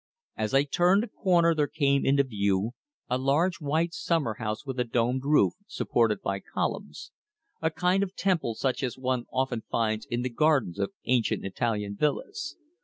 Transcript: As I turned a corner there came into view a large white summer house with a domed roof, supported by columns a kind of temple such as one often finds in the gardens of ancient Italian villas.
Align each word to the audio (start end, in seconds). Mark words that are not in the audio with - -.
As 0.35 0.55
I 0.55 0.63
turned 0.63 1.03
a 1.03 1.07
corner 1.07 1.53
there 1.53 1.67
came 1.67 2.03
into 2.07 2.23
view 2.23 2.71
a 3.07 3.19
large 3.19 3.61
white 3.61 3.93
summer 3.93 4.33
house 4.39 4.65
with 4.65 4.79
a 4.79 4.83
domed 4.83 5.23
roof, 5.25 5.53
supported 5.67 6.23
by 6.23 6.39
columns 6.39 7.11
a 7.61 7.69
kind 7.69 8.01
of 8.01 8.15
temple 8.15 8.55
such 8.55 8.81
as 8.81 8.97
one 8.97 9.25
often 9.31 9.61
finds 9.69 10.07
in 10.07 10.23
the 10.23 10.29
gardens 10.31 10.79
of 10.79 10.91
ancient 11.05 11.45
Italian 11.45 11.95
villas. 11.95 12.57